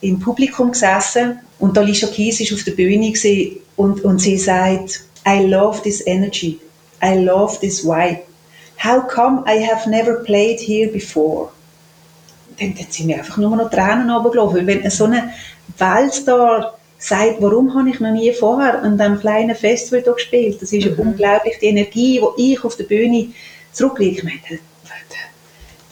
[0.00, 3.12] im Publikum gesessen und Alicia Keys ist auf der Bühne
[3.76, 6.58] und, und sie sagt, I love this energy.
[7.00, 8.22] I love this vibe.
[8.82, 11.50] How come I have never played here before?
[12.58, 14.66] Dann, dann sind mir einfach nur noch Tränen runtergelaufen.
[14.66, 15.32] Weil wenn so ein
[15.78, 20.60] Weltstar sagt, warum habe ich noch nie vorher an diesem kleinen Festival hier gespielt?
[20.60, 21.10] Das ist mhm.
[21.10, 23.28] unglaublich, die Energie, die ich auf der Bühne
[23.70, 24.58] zurückliegt, ich meine,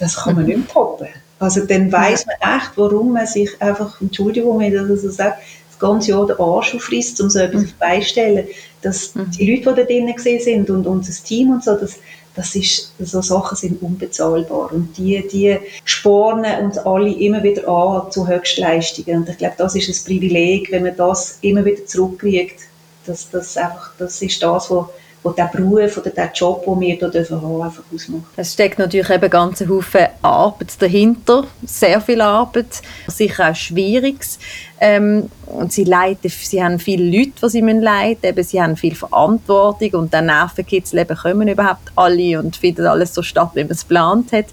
[0.01, 1.07] das kann man nicht mehr toppen.
[1.41, 5.37] Also dann weiß man echt, warum man sich einfach, Entschuldigung, wenn ich das so sage,
[5.81, 7.73] ganze Jahr den Arsch aufrisst, um so etwas mhm.
[7.79, 8.47] beistellen,
[8.83, 9.31] dass mhm.
[9.31, 11.97] die Leute, die da drinnen gesehen sind und unser Team und so, das,
[12.37, 18.11] das ist, so Sachen sind unbezahlbar und die, die spornen uns alle immer wieder an
[18.13, 22.61] zu Höchstleistungen und ich glaube, das ist ein Privileg, wenn man das immer wieder zurückkriegt,
[23.07, 24.87] das, das, einfach, das ist das, was
[25.23, 28.25] wo der Beruf oder der Job, den wir hier haben, einfach ausmacht.
[28.37, 34.39] Es steckt natürlich eben ganz Haufen Arbeit dahinter, sehr viel Arbeit, sicher auch Schwieriges.
[34.81, 38.95] Ähm, und sie, leiten, sie haben viele Leute, die sie leiten müssen, sie haben viel
[38.95, 43.73] Verantwortung und dann Nervenkitzel eben kommen überhaupt alle und findet alles so statt, wie man
[43.73, 44.47] es geplant hat.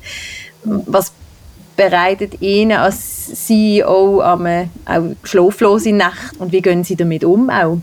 [0.63, 1.13] Was
[1.77, 4.39] bereitet Ihnen als CEO auch
[5.23, 7.77] schlaflose Nacht und wie gehen Sie damit um auch?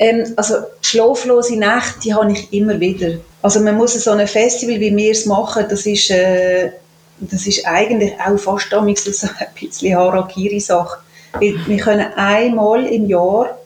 [0.00, 3.18] Ähm, also schlaflose Nächte, die habe ich immer wieder.
[3.42, 6.70] Also man muss so ein Festival, wie wir es machen, das ist, äh,
[7.18, 11.00] das ist eigentlich auch fast damals so ein bisschen Harakiri-Sache.
[11.38, 13.58] Wir können einmal im Jahr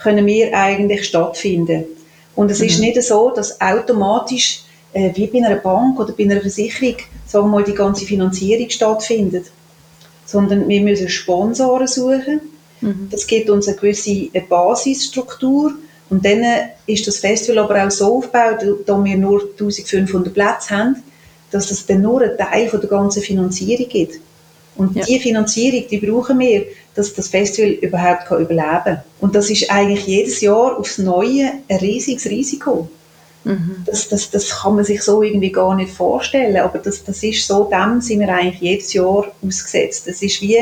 [0.00, 1.84] können wir eigentlich stattfinden.
[2.36, 2.66] Und es mhm.
[2.66, 7.46] ist nicht so, dass automatisch äh, wie bei einer Bank oder bei einer Versicherung sagen
[7.46, 9.46] wir mal, die ganze Finanzierung stattfindet.
[10.24, 12.40] Sondern wir müssen Sponsoren suchen
[12.80, 13.08] Mhm.
[13.10, 15.72] Das gibt uns eine gewisse Basisstruktur.
[16.10, 16.42] Und dann
[16.86, 20.96] ist das Festival aber auch so aufgebaut, da wir nur 1500 Plätze haben,
[21.50, 24.20] dass es dann nur einen Teil von der ganzen Finanzierung gibt.
[24.76, 25.04] Und ja.
[25.04, 29.02] die Finanzierung, die brauchen wir, dass das Festival überhaupt kann überleben kann.
[29.20, 32.88] Und das ist eigentlich jedes Jahr aufs Neue ein riesiges Risiko.
[33.44, 33.84] Mhm.
[33.86, 37.46] Das, das, das kann man sich so irgendwie gar nicht vorstellen, aber das, das ist
[37.46, 40.06] so, dem sind wir eigentlich jedes Jahr ausgesetzt.
[40.06, 40.58] Das ist wie,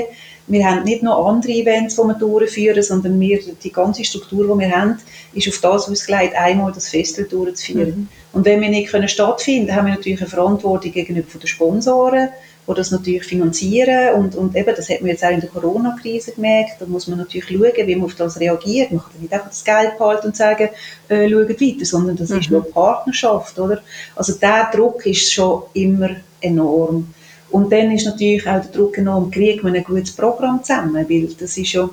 [0.48, 4.60] wir haben nicht nur andere Events, die wir durchführen, sondern wir, die ganze Struktur, die
[4.60, 4.98] wir haben,
[5.32, 7.88] ist auf das ausgelegt, einmal das Festival durchzuführen.
[7.88, 8.08] Mhm.
[8.32, 12.28] Und wenn wir nicht können stattfinden können, haben wir natürlich eine Verantwortung gegenüber den Sponsoren,
[12.68, 16.32] die das natürlich finanzieren und, und eben, das hat man jetzt auch in der Corona-Krise
[16.32, 18.90] gemerkt, da muss man natürlich schauen, wie man auf das reagiert.
[18.90, 20.68] Man kann nicht einfach das Geld behalten und sagen,
[21.08, 22.38] äh, schaut weiter, sondern das mhm.
[22.40, 23.80] ist nur Partnerschaft, oder?
[24.14, 27.14] Also der Druck ist schon immer enorm.
[27.50, 31.28] Und dann ist natürlich auch der Druck enorm, kriegt man ein gutes Programm zusammen, weil
[31.38, 31.88] das ist ja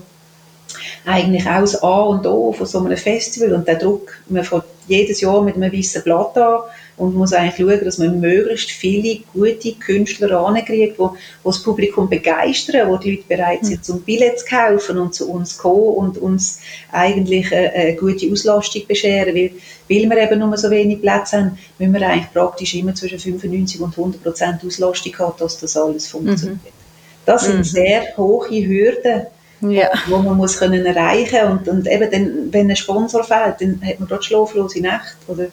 [1.05, 3.53] eigentlich auch das A und O von so einem Festival.
[3.53, 6.61] Und der Druck, man fängt jedes Jahr mit einem weißen Blatt an
[6.97, 11.07] und muss eigentlich schauen, dass man möglichst viele gute Künstler ankriegt, die,
[11.43, 15.57] das Publikum begeistern, wo die Leute bereit sind, zum Billett zu kaufen und zu uns
[15.57, 16.59] kommen und uns
[16.91, 19.51] eigentlich eine, eine gute Auslastung bescheren, weil,
[19.89, 23.81] weil wir eben nur so wenig Plätze haben, müssen wir eigentlich praktisch immer zwischen 95
[23.81, 26.63] und 100 Prozent Auslastung haben, dass das alles funktioniert.
[26.63, 26.83] Mhm.
[27.25, 27.63] Das sind mhm.
[27.63, 29.23] sehr hohe Hürden,
[29.61, 29.89] ja.
[30.07, 33.99] wo man muss können erreichen und, und eben dann, wenn ein Sponsor fehlt, dann hat
[33.99, 35.47] man dort schlaflose Nacht oder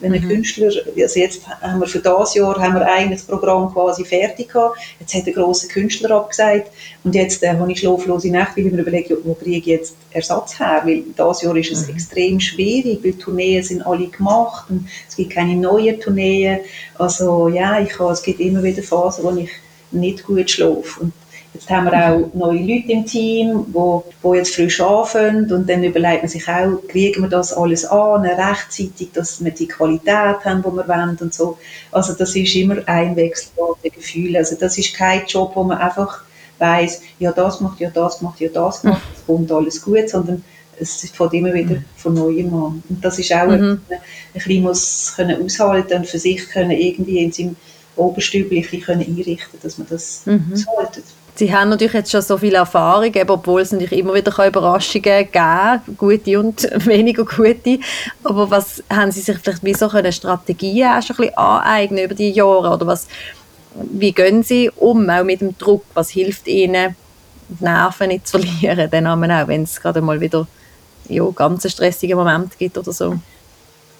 [0.00, 0.28] wenn ein mhm.
[0.28, 4.48] Künstler, also jetzt haben wir für das Jahr haben wir eigentlich das Programm quasi fertig
[4.48, 6.70] gehabt, jetzt hat ein grosser Künstler abgesagt.
[7.04, 9.96] Und jetzt äh, habe ich schlaflose Nacht, weil ich mir überlege, wo kriege ich jetzt
[10.10, 11.94] Ersatz her, weil das Jahr ist es mhm.
[11.94, 16.60] extrem schwierig, weil Tourneen sind alle gemacht und es gibt keine neuen Tourneen,
[16.98, 19.50] also ja, ich habe, es gibt immer wieder Phasen, wo ich
[19.90, 21.00] nicht gut schlafe.
[21.00, 21.12] Und
[21.52, 25.82] Jetzt haben wir auch neue Leute im Team, wo, wo jetzt frisch anfangen und dann
[25.82, 30.62] überlegt man sich auch, kriegen wir das alles an, rechtzeitig, dass wir die Qualität haben,
[30.62, 31.58] die wir wollen und so.
[31.90, 34.36] Also das ist immer ein wechselbares Gefühl.
[34.36, 36.22] Also das ist kein Job, wo man einfach
[36.58, 40.44] weiß, ja das macht, ja das macht, ja das macht, es kommt alles gut, sondern
[40.78, 42.82] es fängt immer wieder von neuem an.
[42.88, 43.52] Und das ist auch, mhm.
[43.52, 44.00] ein, ein
[44.34, 47.56] bisschen muss können aushalten und für sich können irgendwie in seinem
[47.96, 50.52] Oberstüblichen können einrichten, dass man das mhm.
[50.52, 51.04] aushaltet.
[51.40, 55.96] Sie haben natürlich jetzt schon so viel Erfahrung, obwohl es natürlich immer wieder Überraschungen geben
[55.96, 57.78] gute und weniger gute.
[58.22, 62.04] Aber was haben Sie sich vielleicht wie so eine Strategie auch schon ein bisschen aneignen
[62.04, 62.74] über die Jahre?
[62.74, 63.08] Oder was,
[63.74, 65.82] wie gehen Sie um, auch mit dem Druck?
[65.94, 66.94] Was hilft Ihnen,
[67.48, 70.46] die Nerven nicht zu verlieren, dann auch, wenn es gerade mal wieder
[71.08, 73.16] ja, ganz einen stressigen Moment gibt oder so?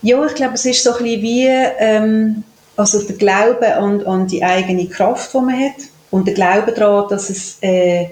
[0.03, 2.44] Ja, ich glaube, es ist so ein bisschen wie ähm,
[2.76, 7.08] also der Glaube an, an die eigene Kraft, die man hat und der Glaube daran,
[7.08, 8.06] dass es äh,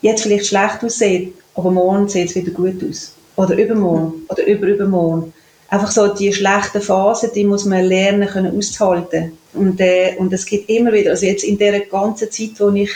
[0.00, 3.14] jetzt vielleicht schlecht aussieht, aber morgen sieht es wieder gut aus.
[3.36, 4.24] Oder übermorgen.
[4.28, 5.32] Oder überübermorgen.
[5.68, 9.36] Einfach so die schlechten Phasen, die muss man lernen können auszuhalten.
[9.52, 12.90] Und, äh, und es gibt immer wieder, also jetzt in der ganzen Zeit, wo ich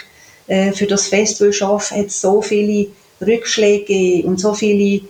[0.46, 2.88] äh, für das Festival arbeite, hat es so viele
[3.20, 5.02] Rückschläge und so viele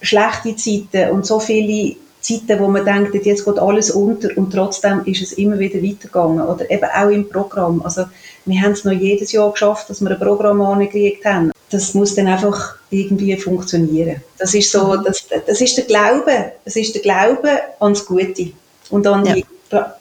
[0.00, 5.02] schlechte Zeiten und so viele Zeiten, wo man denkt, jetzt geht alles unter und trotzdem
[5.04, 6.42] ist es immer wieder weitergegangen.
[6.46, 7.82] Oder eben auch im Programm.
[7.82, 8.04] Also
[8.48, 11.52] wir haben es noch jedes Jahr geschafft, dass wir ein Programm angekriegt haben.
[11.70, 14.22] Das muss dann einfach irgendwie funktionieren.
[14.38, 15.04] Das ist so, mhm.
[15.04, 16.52] das, das ist der Glaube.
[16.64, 18.52] Das ist der Glaube ans Gute
[18.90, 19.34] und an, ja.
[19.34, 19.44] die,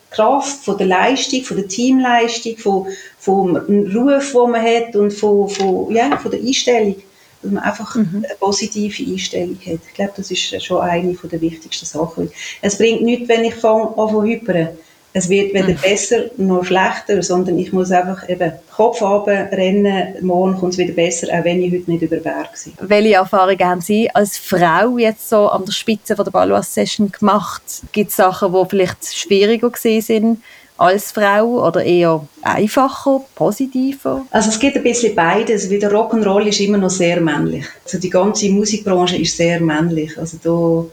[0.10, 2.88] Kraft, von der Leistung, von der Teamleistung, von,
[3.20, 6.96] vom Ruf, den man hat und von, von, ja, von der Einstellung.
[7.42, 8.24] Dass man einfach mhm.
[8.26, 9.80] eine positive Einstellung hat.
[9.88, 12.32] Ich glaube, das ist schon eine der wichtigsten Sachen.
[12.62, 14.70] Es bringt nichts, wenn ich fange an zu hypern
[15.13, 15.82] es wird weder mhm.
[15.82, 20.93] besser noch schlechter, sondern ich muss einfach eben Kopf runter rennen, morgen kommt es wieder
[20.93, 22.74] besser, auch wenn ich heute nicht über den Berg bin.
[22.88, 27.63] Welche Erfahrungen haben Sie als Frau jetzt so an der Spitze von der Balloas-Session gemacht?
[27.91, 30.41] Gibt es Sachen, die vielleicht schwieriger sind
[30.78, 34.26] als Frau oder eher einfacher, positiver?
[34.30, 37.65] Also es gibt ein bisschen beides, weil der Rock'n'Roll ist immer noch sehr männlich.
[37.84, 40.17] Also die ganze Musikbranche ist sehr männlich.
[40.17, 40.86] Also da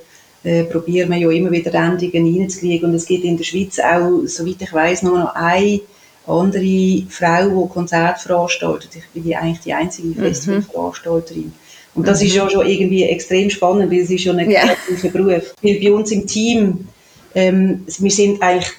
[0.45, 2.91] äh, probieren wir ja immer wieder Endungen reinzukriegen.
[2.91, 5.81] Und es gibt in der Schweiz auch, soweit ich weiß, nur noch eine
[6.27, 8.91] andere Frau, die Konzerte veranstaltet.
[8.95, 10.17] Ich bin die, eigentlich die einzige mhm.
[10.17, 11.53] Festivalveranstalterin.
[11.95, 12.27] Und das mhm.
[12.27, 15.55] ist ja schon irgendwie extrem spannend, weil es ist ja ein kreativer Beruf.
[15.63, 16.89] Weil bei uns im Team,
[17.35, 18.73] ähm, wir sind eigentlich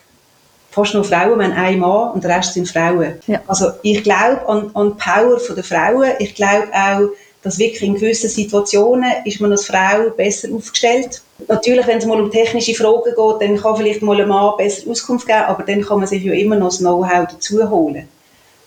[0.69, 3.13] fast nur Frauen, wir haben einen Mann und der Rest sind Frauen.
[3.27, 3.41] Ja.
[3.47, 6.11] Also ich glaube an, an die Power der Frauen.
[6.19, 7.09] Ich glaube auch,
[7.45, 11.21] dass wirklich in gewissen Situationen ist man als Frau besser aufgestellt.
[11.47, 14.89] Natürlich, wenn es mal um technische Fragen geht, dann kann vielleicht mal ein Mann besser
[14.89, 18.07] Auskunft geben, aber dann kann man sich ja immer noch das Know-how dazu holen.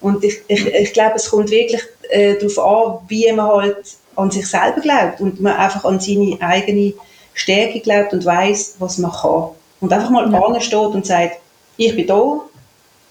[0.00, 4.30] Und ich, ich, ich glaube, es kommt wirklich äh, darauf an, wie man halt an
[4.30, 6.94] sich selber glaubt und man einfach an seine eigene
[7.34, 9.48] Stärke glaubt und weiß, was man kann.
[9.80, 10.60] Und einfach mal ja.
[10.60, 11.40] steht und sagt,
[11.76, 12.42] ich bin da,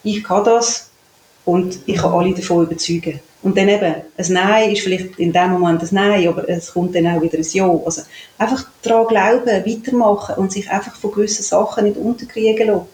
[0.03, 0.89] ich kann das
[1.47, 3.21] und ich kann alle davon überzeugen.
[3.41, 6.93] Und dann eben, ein Nein ist vielleicht in dem Moment ein Nein, aber es kommt
[6.93, 7.69] dann auch wieder ein Ja.
[7.85, 8.01] Also
[8.37, 12.87] einfach daran glauben, weitermachen und sich einfach von gewissen Sachen nicht unterkriegen lassen.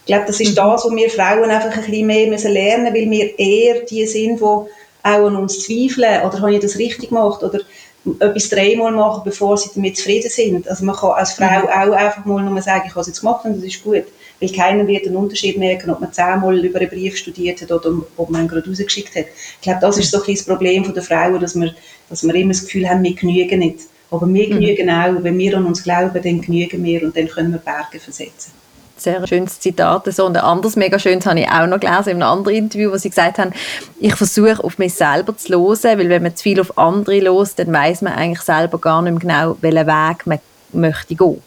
[0.00, 0.54] Ich glaube, das ist mhm.
[0.56, 4.06] das, was wir Frauen einfach ein bisschen mehr müssen lernen müssen, weil wir eher die
[4.06, 4.68] sind, die auch
[5.04, 7.60] an uns zweifeln, oder habe ich das richtig gemacht, oder
[8.18, 10.68] etwas dreimal machen, bevor sie damit zufrieden sind.
[10.68, 11.68] Also man kann als Frau mhm.
[11.68, 14.06] auch einfach mal nur sagen, ich habe es jetzt gemacht und das ist gut
[14.40, 17.92] weil keiner wird einen Unterschied merken, ob man zehnmal über einen Brief studiert hat oder
[18.16, 19.26] ob man ihn gerade rausgeschickt hat.
[19.26, 21.74] Ich glaube, das ist so ein das Problem der Frauen, dass wir,
[22.08, 23.80] dass wir immer das Gefühl haben, wir genügen nicht.
[24.10, 24.60] Aber wir mhm.
[24.60, 27.98] genügen auch, wenn wir an uns glauben, dann genügen wir und dann können wir Berge
[27.98, 28.52] versetzen
[28.96, 30.12] sehr schönes Zitat.
[30.12, 32.90] So, und ein anderes mega schönes habe ich auch noch gelesen in einem anderen Interview,
[32.90, 33.52] wo sie gesagt haben,
[34.00, 37.54] ich versuche auf mich selber zu hören, weil wenn man zu viel auf andere los,
[37.54, 40.38] dann weiß man eigentlich selber gar nicht mehr genau, welchen Weg man
[40.72, 41.42] möchte gehen.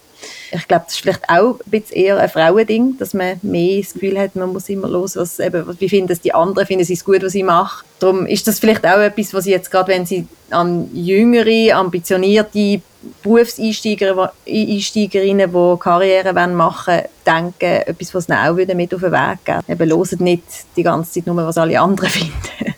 [0.51, 3.93] Ich glaube, das ist vielleicht auch ein bisschen eher ein Frauending, dass man mehr das
[3.93, 6.93] Gefühl hat, man muss immer los, was eben, wie finden es die anderen, finden sie
[6.93, 7.86] es gut, was ich mache.
[7.99, 12.82] Darum ist das vielleicht auch etwas, was sie jetzt gerade, wenn sie an jüngere, ambitionierte
[13.23, 19.45] Berufseinsteigerinnen, die Karriere machen wollen, denken, etwas, was ihnen auch wieder mit auf den Weg
[19.45, 19.69] geht.
[19.69, 20.43] Eben, hören nicht
[20.75, 22.75] die ganze Zeit nur, was alle anderen finden.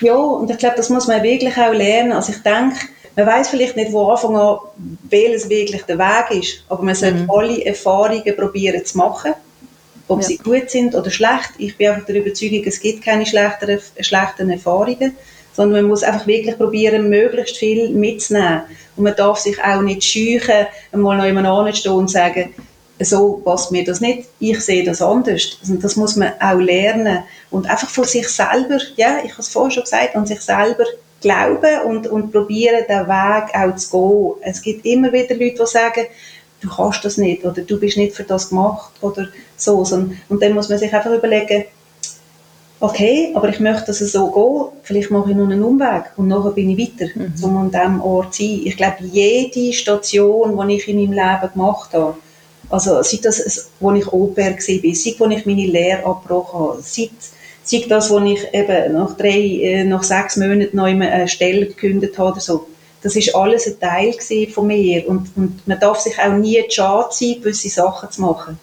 [0.00, 2.12] Ja, und ich glaube, das muss man wirklich auch lernen.
[2.12, 2.76] Also ich denke,
[3.16, 4.58] man weiß vielleicht nicht von Anfang an,
[5.08, 7.30] welches wirklich der Weg ist, aber man sollte mhm.
[7.30, 9.34] alle Erfahrungen probieren zu machen,
[10.08, 10.26] ob ja.
[10.26, 11.50] sie gut sind oder schlecht.
[11.58, 15.16] Ich bin einfach der Überzeugung, es gibt keine schlechteren, schlechten Erfahrungen,
[15.52, 18.62] sondern man muss einfach wirklich probieren, möglichst viel mitzunehmen.
[18.96, 22.54] Und man darf sich auch nicht scheuchen, einmal noch jemand stehen und sagen,
[23.00, 25.58] so passt mir das nicht, ich sehe das anders.
[25.60, 27.24] Also das muss man auch lernen.
[27.50, 30.84] Und einfach von sich selber, ja, ich habe es vorhin schon gesagt, an sich selber
[31.22, 34.50] glauben und, und probieren, den Weg auch zu gehen.
[34.50, 36.06] Es gibt immer wieder Leute, die sagen,
[36.60, 39.78] du kannst das nicht oder du bist nicht für das gemacht oder so.
[40.28, 41.64] Und dann muss man sich einfach überlegen,
[42.82, 46.28] okay, aber ich möchte, dass es so geht, vielleicht mache ich nur einen Umweg und
[46.28, 47.32] nachher bin ich weiter, mhm.
[47.42, 48.60] um an diesem Ort zu sein.
[48.64, 52.16] Ich glaube, jede Station, die ich in meinem Leben gemacht habe,
[52.70, 54.80] also sei das, wo ich Au-pair war, sei,
[55.18, 57.10] wo ich meine Lehre abgebrochen habe, sei
[57.62, 62.18] sei das, wo ich eben nach drei, äh, nach sechs Monaten noch eine Stelle gekündigt
[62.18, 62.66] habe oder so.
[63.02, 64.14] Das ist alles ein Teil
[64.48, 68.58] von mir und, und man darf sich auch nie schade sein, gewisse Sachen zu machen.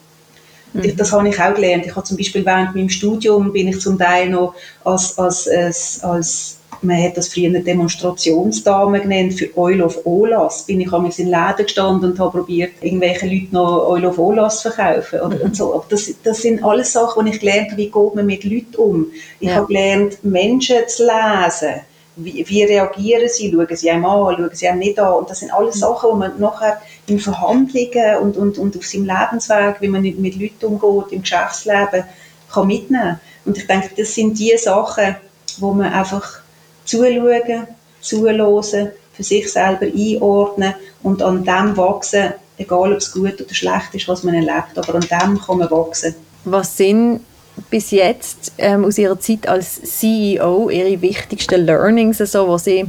[0.73, 0.95] Mhm.
[0.95, 1.85] Das habe ich auch gelernt.
[1.85, 5.99] Ich habe zum Beispiel während meinem Studium bin ich zum Teil noch als, als, als,
[6.03, 10.63] als man hat das früher eine Demonstrationsdame genannt, für Oil of Olas.
[10.63, 14.61] Bin ich einmal in Läden gestanden und habe probiert, irgendwelche Leute noch Oil of Olas
[14.61, 15.19] zu verkaufen.
[15.21, 15.73] Oder, und so.
[15.75, 18.75] Aber das, das sind alles Sachen, die ich gelernt habe, wie geht man mit Leuten
[18.77, 19.07] um.
[19.39, 19.55] Ich ja.
[19.55, 21.81] habe gelernt, Menschen zu lesen.
[22.15, 23.51] Wie, wie, reagieren sie?
[23.51, 24.35] Schauen sie einem an?
[24.35, 25.13] Schauen sie einem nicht an?
[25.13, 25.79] Und das sind alles mhm.
[25.79, 30.35] Sachen, die man nachher in Verhandlungen und, und, und auf seinem Lebensweg, wie man mit
[30.35, 32.03] Leuten umgeht, im Geschäftsleben,
[32.51, 33.19] kann mitnehmen.
[33.45, 35.15] Und ich denke, das sind die Sachen,
[35.59, 36.41] wo man einfach
[36.89, 37.67] zuschauen,
[38.01, 40.73] zuhören, für sich selber einordnen
[41.03, 44.95] und an dem wachsen, egal ob es gut oder schlecht ist, was man erlebt, aber
[44.95, 46.15] an dem kann man wachsen.
[46.45, 47.21] Was sind
[47.69, 52.85] bis jetzt ähm, aus Ihrer Zeit als CEO Ihre wichtigsten Learnings, also, die Sie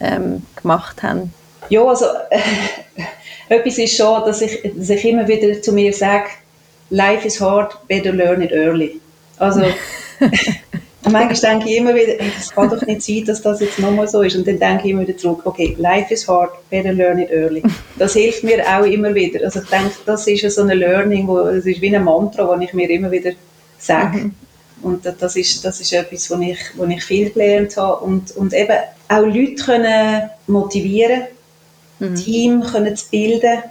[0.00, 1.34] ähm, gemacht haben?
[1.68, 2.40] Ja, also äh,
[3.48, 6.28] etwas ist schon, dass ich, dass ich immer wieder zu mir sage,
[6.90, 9.00] life is hard, better learn it early.
[9.38, 9.62] Also,
[11.10, 14.22] manchmal denke ich immer wieder, es kann doch nicht sein, dass das jetzt nochmal so
[14.22, 14.36] ist.
[14.36, 17.62] Und dann denke ich immer wieder zurück, okay, life is hard, better learn it early.
[17.98, 19.44] Das hilft mir auch immer wieder.
[19.44, 22.62] Also ich denke, das ist so ein Learning, wo, es ist wie ein Mantra, das
[22.62, 23.32] ich mir immer wieder
[23.78, 24.18] sage.
[24.18, 24.34] Mhm.
[24.82, 28.04] Und das ist, das ist etwas, wo ich, wo ich viel gelernt habe.
[28.04, 28.76] Und, und eben
[29.08, 31.22] auch Leute können motivieren,
[31.98, 32.14] mhm.
[32.14, 33.62] Team können zu bilden.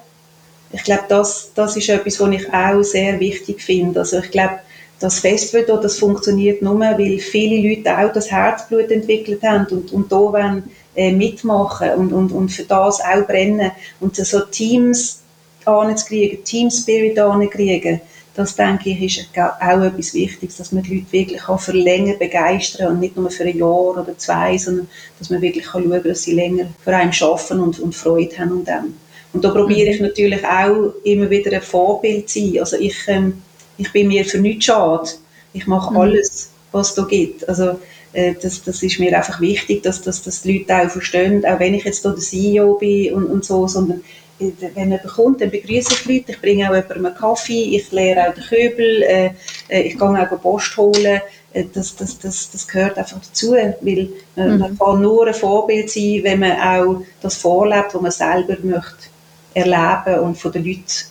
[0.74, 4.00] Ich glaube, das, das ist etwas, was ich auch sehr wichtig finde.
[4.00, 4.60] Also ich glaube,
[5.02, 9.92] das Festival hier, das funktioniert nur, weil viele Leute auch das Herzblut entwickelt haben und,
[9.92, 10.64] und da wollen,
[10.96, 13.72] äh, mitmachen und, und, und für das auch brennen.
[14.00, 15.22] Und so Teams
[15.66, 18.02] anzukriegen, Team Spirit anzukriegen,
[18.34, 22.14] das denke ich, ist auch etwas Wichtiges, dass man die Leute wirklich auch für länger
[22.14, 24.88] begeistern und nicht nur für ein Jahr oder zwei, sondern
[25.20, 28.52] dass man wirklich kann schauen dass sie länger für einen arbeiten und, und Freude haben
[28.52, 28.94] an dem.
[29.34, 30.08] Und da probiere ich mhm.
[30.08, 32.60] natürlich auch immer wieder ein Vorbild zu sein.
[32.60, 33.42] Also ich, ähm,
[33.82, 35.10] ich bin mir für nichts schade.
[35.54, 36.00] Ich mache mhm.
[36.00, 37.48] alles, was es da gibt.
[37.50, 37.80] Also
[38.14, 41.60] äh, das, das ist mir einfach wichtig, dass, dass, dass die Leute auch verstehen, auch
[41.60, 44.02] wenn ich jetzt hier der CEO bin und, und so, sondern
[44.40, 47.92] wenn jemand kommt, dann begrüße ich die Leute, ich bringe auch jemandem einen Kaffee, ich
[47.92, 49.30] leere auch den Köbel, äh,
[49.70, 51.22] äh ich gehe auch Post holen,
[51.54, 54.58] äh, das, das, das, das gehört einfach dazu, weil äh, mhm.
[54.58, 59.10] man kann nur ein Vorbild sein, wenn man auch das vorlebt, was man selber möchte
[59.54, 61.11] erleben und von den Leuten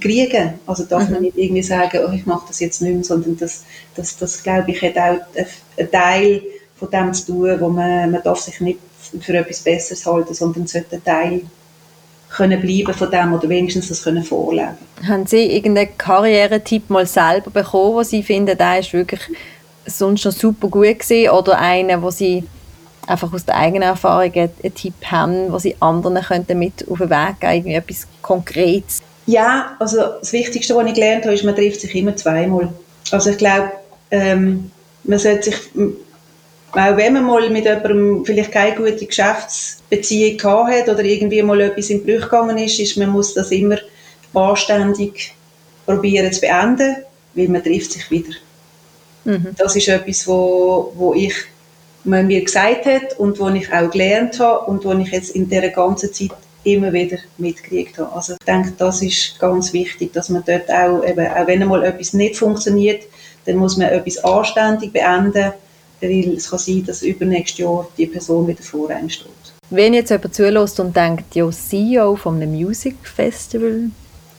[0.00, 0.54] kriegen.
[0.66, 1.14] Also darf mhm.
[1.14, 4.42] man nicht irgendwie sagen, oh, ich mache das jetzt nicht mehr, sondern das, das, das
[4.42, 5.20] glaube ich, hat auch
[5.76, 6.42] einen Teil
[6.76, 8.78] von dem zu tun, wo man, man darf sich nicht
[9.20, 11.40] für etwas Besseres halten, sondern sollte ein Teil
[12.30, 14.78] können bleiben von dem oder wenigstens das können vorleben.
[15.06, 19.20] Haben Sie irgendeinen Karrieretipp mal selber bekommen, wo Sie finden, der ist wirklich
[19.84, 22.44] sonst schon super gut gewesen oder einen, wo Sie
[23.06, 27.10] einfach aus der eigenen Erfahrung einen Tipp haben, wo Sie anderen könnten mit auf den
[27.10, 29.02] Weg geben, irgendwie etwas Konkretes?
[29.32, 32.70] Ja, also das Wichtigste, was ich gelernt habe, ist, man trifft sich immer zweimal.
[33.10, 33.72] Also ich glaube,
[34.10, 34.70] ähm,
[35.04, 35.56] man sollte sich
[36.74, 41.60] auch wenn man mal mit jemandem vielleicht keine gute Geschäftsbeziehung gehabt hat oder irgendwie mal
[41.60, 43.76] etwas in Brüch gegangen ist, ist, man muss das immer
[44.32, 45.34] anständig
[45.84, 46.96] probieren zu beenden,
[47.34, 48.32] weil man trifft sich wieder.
[49.24, 49.48] Mhm.
[49.58, 51.34] Das ist etwas, wo, wo ich
[52.04, 55.48] man mir gesagt hat und wo ich auch gelernt habe und wo ich jetzt in
[55.48, 56.30] dieser ganzen Zeit
[56.64, 58.14] immer wieder mitgekriegt habe.
[58.14, 61.84] Also ich denke, das ist ganz wichtig, dass man dort auch, eben, auch wenn einmal
[61.84, 63.04] etwas nicht funktioniert,
[63.44, 65.52] dann muss man etwas anständig beenden
[66.02, 69.30] weil es kann sein, dass übernächstes Jahr die Person wieder vor einem steht.
[69.70, 73.90] Wenn jetzt jemand zulässt und denkt, ja, CEO von einem Music Festival,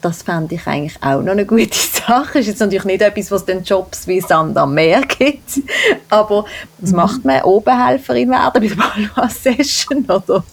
[0.04, 1.70] das fände ich eigentlich auch noch eine gute
[2.06, 2.40] Sache.
[2.40, 5.60] Ist jetzt natürlich nicht etwas, was den Jobs wie Sand am Meer gibt,
[6.10, 6.44] aber
[6.78, 6.96] was mhm.
[6.96, 7.42] macht man?
[7.42, 8.76] Obenhelferin werden bei der
[9.14, 10.44] Balwas Session, oder?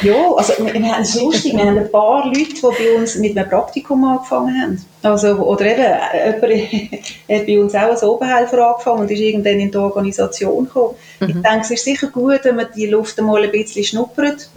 [0.00, 3.16] Ja, also wir, wir haben es lustig, wir haben ein paar Leute, die bei uns
[3.16, 4.86] mit einem Praktikum angefangen haben.
[5.02, 9.70] Also, oder eben, jemand hat bei uns auch als Oberhelfer angefangen und ist irgendwann in
[9.70, 10.94] die Organisation gekommen.
[11.20, 11.28] Mhm.
[11.28, 14.48] Ich denke, es ist sicher gut, wenn man die Luft einmal ein bisschen schnuppert.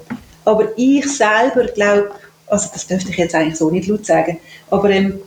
[0.45, 2.11] Aber ich selber glaube,
[2.47, 4.37] also das dürfte ich jetzt eigentlich so nicht laut sagen,
[4.69, 5.19] aber ähm,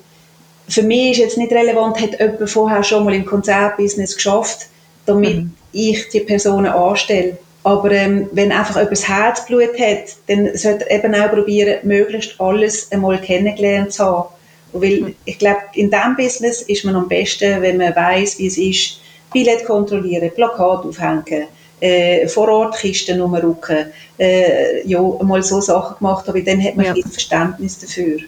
[0.69, 4.67] für mich ist jetzt nicht relevant, hat jemand vorher schon mal im Konzertbusiness geschafft,
[5.07, 5.55] damit mhm.
[5.73, 7.39] ich die Personen anstelle.
[7.65, 12.91] Aber ähm, wenn einfach etwas Herzblut hat, dann sollte er eben auch probieren, möglichst alles
[12.93, 14.29] einmal kennengelernt zu haben.
[14.73, 18.59] Weil ich glaube, in diesem Business ist man am besten, wenn man weiß, wie es
[18.59, 19.01] ist,
[19.33, 21.49] Billett kontrollieren, Plakat aufhängen,
[21.81, 23.87] äh, vor Ort Kisten rumrücken,
[24.19, 26.95] äh, ja, mal so Sachen gemacht, aber dann hat man ja.
[26.95, 28.21] viel Verständnis dafür.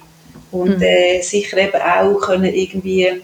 [0.52, 0.82] Und mhm.
[0.82, 3.22] äh, sicher eben auch können irgendwie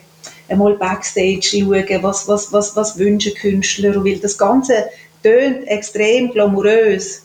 [0.48, 4.86] einmal Backstage schauen, was, was, was, was wünschen Künstler, weil das Ganze
[5.22, 7.22] tönt extrem glamourös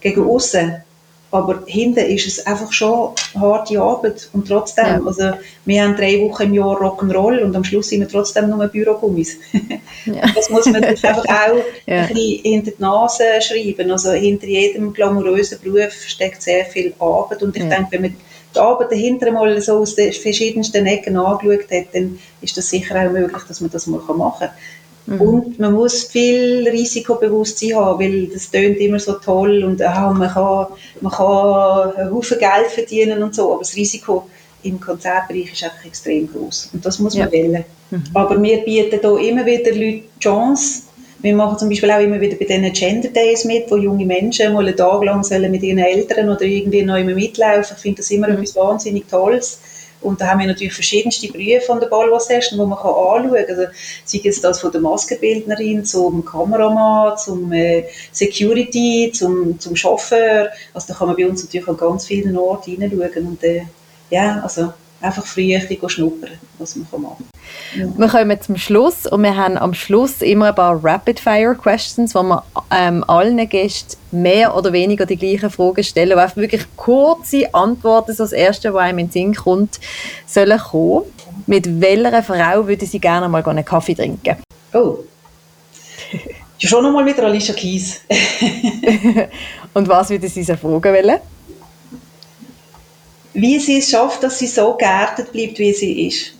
[0.00, 0.82] gegen außen,
[1.32, 5.00] aber hinten ist es einfach schon harte Arbeit und trotzdem, ja.
[5.04, 5.30] also
[5.64, 9.36] wir haben drei Wochen im Jahr Rock'n'Roll und am Schluss sind wir trotzdem nur Bürogummis.
[10.06, 10.22] ja.
[10.34, 12.02] Das muss man einfach auch ja.
[12.02, 17.42] ein bisschen hinter die Nase schreiben, also hinter jedem glamourösen Beruf steckt sehr viel Arbeit
[17.42, 18.16] und ich denke, wenn man
[18.54, 22.96] die Arbeit dahinter mal so aus den verschiedensten Ecken angeschaut hat, dann ist das sicher
[22.96, 24.50] auch möglich, dass man das mal machen kann.
[25.10, 25.20] Mhm.
[25.20, 30.30] Und man muss viel Risikobewusstsein haben, weil das tönt immer so toll und ah, man,
[30.30, 30.66] kann,
[31.00, 34.30] man kann Haufen Geld verdienen und so, aber das Risiko
[34.62, 37.32] im Konzertbereich ist einfach extrem groß und das muss man ja.
[37.32, 37.64] wählen.
[37.90, 38.04] Mhm.
[38.14, 40.82] Aber wir bieten hier immer wieder Leute die Chance.
[41.22, 44.52] Wir machen zum Beispiel auch immer wieder bei diesen Gender Days mit, wo junge Menschen
[44.54, 47.74] mal einen Tag lang sollen mit ihren Eltern oder irgendwie neu mitlaufen.
[47.76, 48.34] Ich finde das immer mhm.
[48.34, 49.58] etwas wahnsinnig Tolles
[50.00, 53.46] und da haben wir natürlich verschiedenste Berufe von der Balwas Session, die man kann anschauen
[53.46, 53.58] kann.
[53.58, 53.72] Also,
[54.04, 60.48] sei es das von der Maskenbildnerin zum Kameramann, zum äh, Security, zum, zum Chauffeur.
[60.72, 63.26] Also da kann man bei uns natürlich an ganz vielen Orten hineinschauen.
[63.26, 63.62] Und äh,
[64.10, 67.80] ja, also einfach frühzeitig schnuppern, was man machen kann.
[67.80, 67.86] Ja.
[67.96, 72.44] Wir kommen zum Schluss und wir haben am Schluss immer ein paar Rapid-Fire-Questions, wo wir
[72.70, 78.12] ähm, allen Gästen mehr oder weniger die gleichen Fragen stellen, wo einfach wirklich kurze Antworten,
[78.12, 79.80] so das Erste, was einem in den Sinn kommt,
[80.26, 81.04] sollen kommen.
[81.46, 84.36] Mit welcher Frau würde Sie gerne mal einen Kaffee trinken?
[84.72, 84.98] Oh.
[86.58, 88.02] Schon nochmal mit Alicia Keys.
[89.74, 91.20] Und was würde Sie so fragen wollen?
[93.32, 96.34] Wie sie es schafft, dass sie so geerdet bleibt, wie sie ist.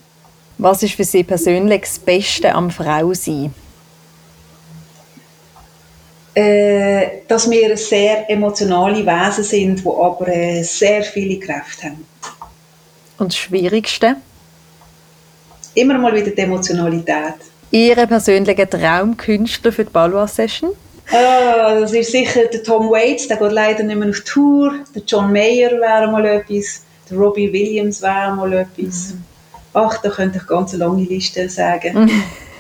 [0.58, 3.54] Was ist für Sie persönlich das Beste am Frausein?
[6.34, 12.06] Äh, dass wir sehr emotionale Wesen sind, die aber äh, sehr viele Kräfte haben.
[13.18, 14.16] Und das Schwierigste?
[15.74, 17.34] Immer mal wieder die Emotionalität.
[17.70, 20.72] Ihre persönliche Traumkünstler für die Balwas-Session?
[21.12, 24.74] Ah, das ist sicher der Tom Waits, der geht leider nicht mehr auf Tour.
[24.94, 26.82] Der John Mayer wäre mal etwas.
[27.10, 29.14] Der Robbie Williams wäre mal etwas.
[29.14, 29.24] Mhm.
[29.72, 32.10] Ach, da könnte ich ganz eine lange Liste sagen.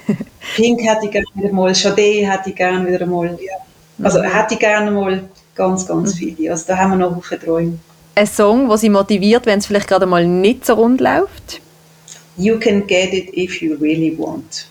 [0.56, 3.38] Pink hätte ich gerne wieder mal, Sade hätte ich gerne wieder mal.
[3.40, 4.04] Ja.
[4.04, 4.24] Also mhm.
[4.24, 5.22] hätte ich gerne mal
[5.54, 6.18] ganz, ganz mhm.
[6.18, 6.50] viele.
[6.50, 7.78] Also da haben wir noch viele Träume.
[8.16, 11.60] Ein Song, der Sie motiviert, wenn es vielleicht gerade mal nicht so rund läuft?
[12.36, 14.66] You can get it if you really want.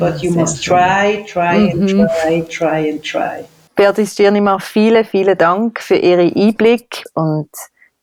[0.00, 1.72] But you must try, try mhm.
[1.72, 3.44] and try, try and try.
[3.76, 7.48] Beatrice Stirnimer, vielen, vielen Dank für Ihren Einblick und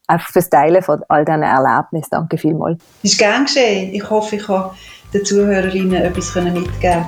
[0.08, 2.10] einfach fürs Teilen von all diesen Erlebnissen.
[2.12, 2.80] Danke vielmals.
[3.04, 3.94] Ist gern geschehen.
[3.94, 4.72] Ich hoffe, ich kann
[5.14, 7.06] den Zuhörerinnen etwas mitgeben